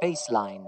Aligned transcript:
Baseline. 0.00 0.61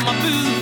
My 0.00 0.12
boots, 0.22 0.61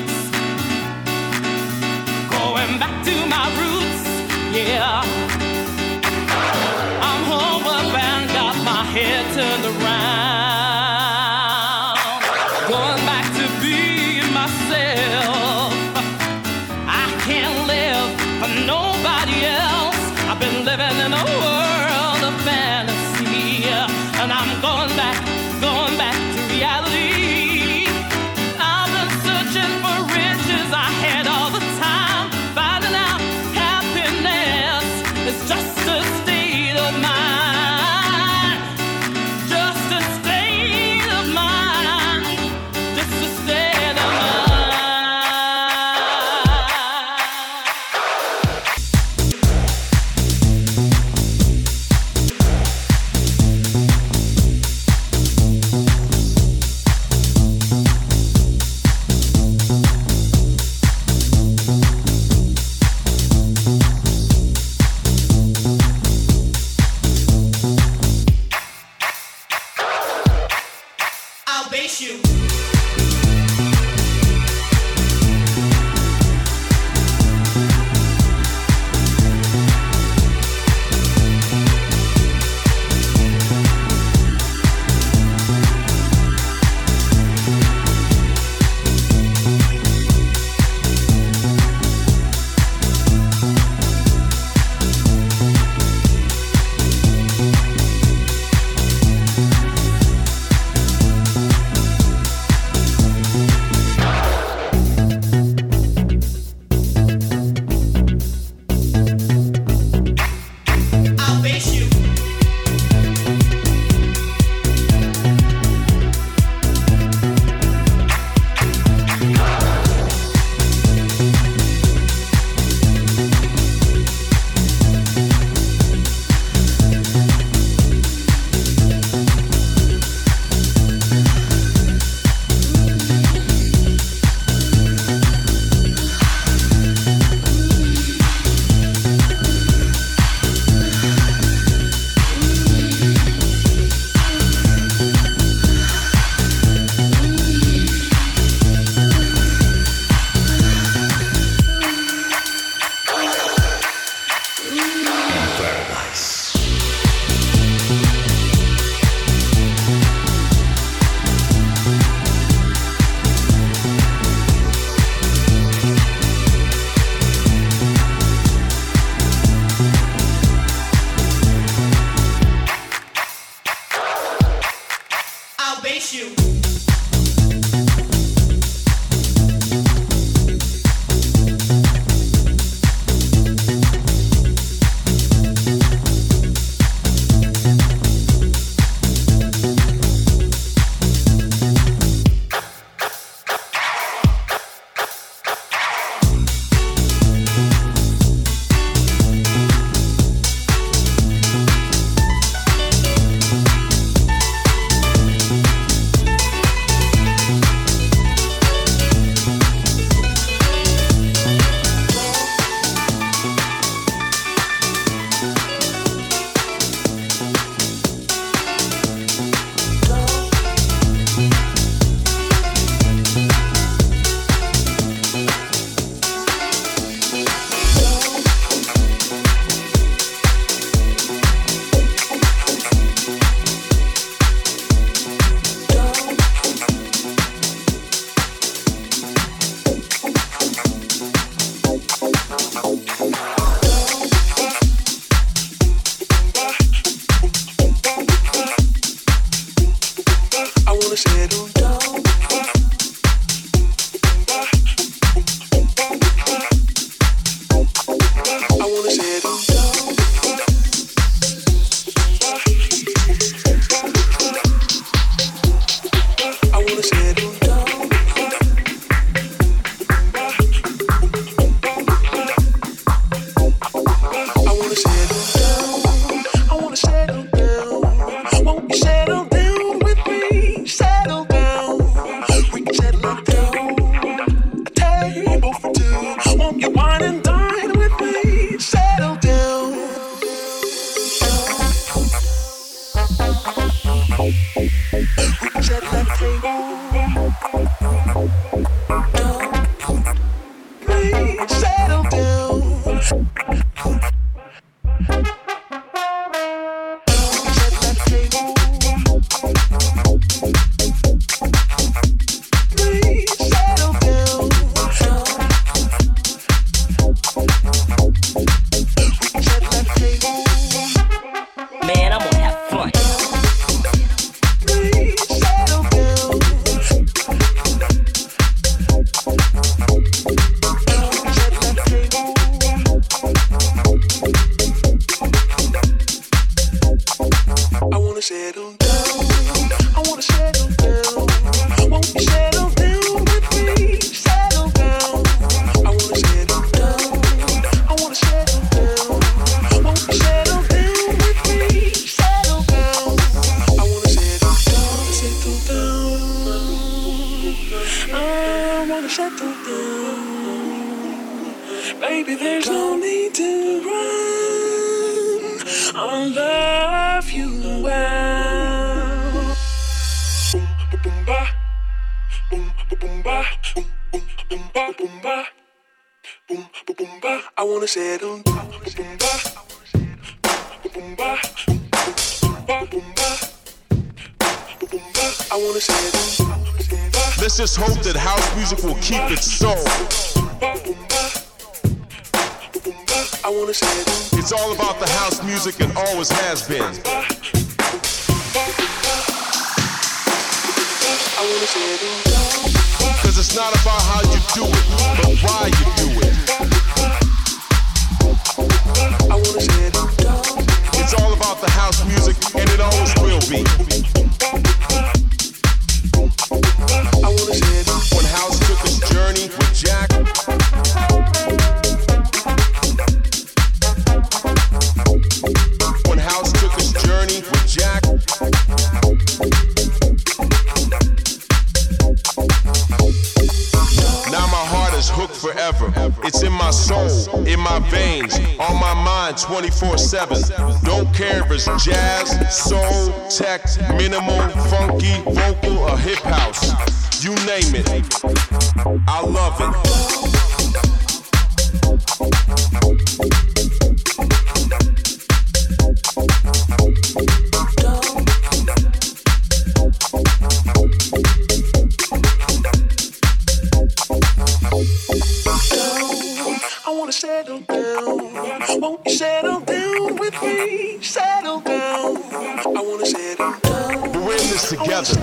together. 465.05 466.90
Smoke 467.31 467.32
settle 467.32 467.81
down. 467.81 468.40
I 468.82 468.98
won't 469.01 469.28
settle 469.28 469.81
down 469.81 470.36
with 470.36 470.62
me. 470.62 471.22
Settle 471.22 471.81
down. 471.81 472.36
I 472.36 473.01
want 473.01 473.20
to 473.20 473.27
settle 473.27 473.72
down. 473.81 474.32
We're 474.32 474.52
in 474.52 474.68
this 474.70 474.89
together. 474.90 475.36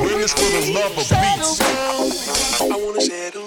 We're 0.00 0.12
in 0.12 0.20
this 0.20 0.32
for 0.32 0.50
the 0.50 0.72
love 0.74 0.92
of 0.92 1.08
beats. 1.08 1.60
I 2.60 2.76
wanna 2.76 3.00
settle. 3.00 3.41